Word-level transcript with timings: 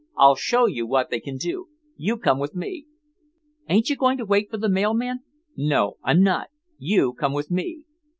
I'll 0.17 0.33
show 0.33 0.65
you 0.65 0.87
what 0.87 1.11
they 1.11 1.19
can 1.19 1.37
do; 1.37 1.67
you 1.95 2.17
come 2.17 2.39
with 2.39 2.55
me." 2.55 2.87
"Ain't 3.69 3.91
you 3.91 3.95
going 3.95 4.17
to 4.17 4.25
wait 4.25 4.49
for 4.49 4.57
the 4.57 4.67
mailman?" 4.67 5.19
"No, 5.55 5.97
I'm 6.01 6.23
not. 6.23 6.47
You 6.79 7.13
come 7.13 7.33
with 7.33 7.51
me." 7.51 7.85